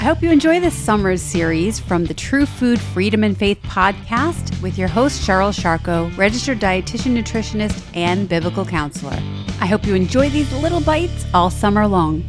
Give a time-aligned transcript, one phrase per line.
[0.00, 4.62] I hope you enjoy this summer's series from the True Food Freedom and Faith podcast
[4.62, 9.18] with your host, Cheryl Sharko, registered dietitian, nutritionist, and biblical counselor.
[9.60, 12.22] I hope you enjoy these little bites all summer long.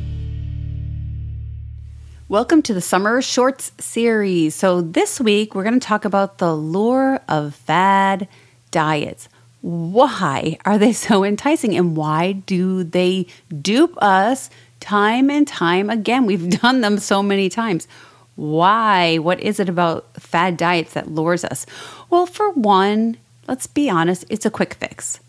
[2.27, 4.55] Welcome to the Summer Shorts series.
[4.55, 8.27] So, this week we're going to talk about the lure of fad
[8.71, 9.29] diets.
[9.61, 13.27] Why are they so enticing and why do they
[13.61, 14.49] dupe us
[14.79, 16.25] time and time again?
[16.25, 17.87] We've done them so many times.
[18.35, 19.17] Why?
[19.17, 21.65] What is it about fad diets that lures us?
[22.09, 25.19] Well, for one, let's be honest, it's a quick fix.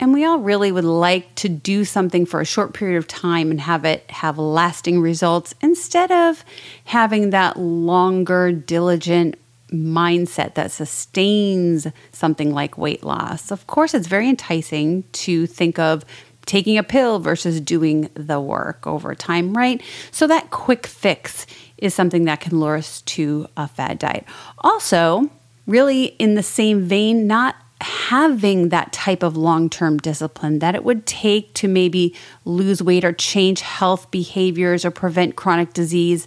[0.00, 3.50] And we all really would like to do something for a short period of time
[3.50, 6.44] and have it have lasting results instead of
[6.84, 9.36] having that longer, diligent
[9.70, 13.50] mindset that sustains something like weight loss.
[13.50, 16.04] Of course, it's very enticing to think of
[16.48, 19.80] taking a pill versus doing the work over time, right?
[20.10, 24.24] So, that quick fix is something that can lure us to a fad diet.
[24.58, 25.30] Also,
[25.66, 30.82] really in the same vein, not having that type of long term discipline that it
[30.82, 36.26] would take to maybe lose weight or change health behaviors or prevent chronic disease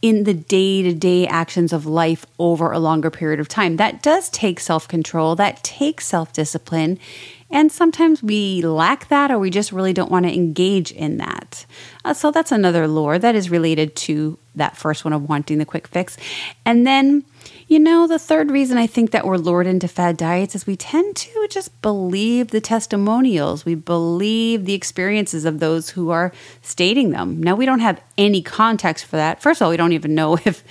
[0.00, 3.76] in the day to day actions of life over a longer period of time.
[3.76, 6.98] That does take self control, that takes self discipline.
[7.50, 11.66] And sometimes we lack that or we just really don't want to engage in that.
[12.02, 15.66] Uh, so that's another lure that is related to that first one of wanting the
[15.66, 16.16] quick fix.
[16.64, 17.24] And then
[17.68, 20.76] you know, the third reason I think that we're lured into fad diets is we
[20.76, 23.64] tend to just believe the testimonials.
[23.64, 27.42] We believe the experiences of those who are stating them.
[27.42, 29.40] Now, we don't have any context for that.
[29.40, 30.62] First of all, we don't even know if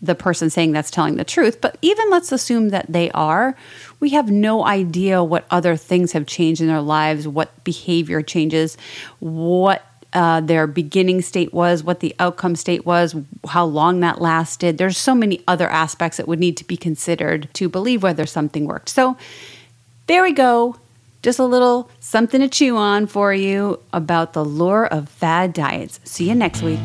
[0.00, 3.56] the person saying that's telling the truth, but even let's assume that they are,
[4.00, 8.76] we have no idea what other things have changed in their lives, what behavior changes,
[9.18, 13.14] what uh, their beginning state was, what the outcome state was,
[13.48, 14.78] how long that lasted.
[14.78, 18.64] There's so many other aspects that would need to be considered to believe whether something
[18.66, 18.88] worked.
[18.88, 19.16] So
[20.06, 20.76] there we go.
[21.22, 26.00] Just a little something to chew on for you about the lure of fad diets.
[26.04, 26.80] See you next week.